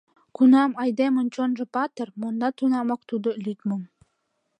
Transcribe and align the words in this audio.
Кунам 0.35 0.71
айдемын 0.83 1.27
чонжо 1.35 1.65
патыр, 1.73 2.07
Монда 2.19 2.49
тунамак 2.57 3.01
тудо 3.09 3.29
лӱдмым. 3.43 3.81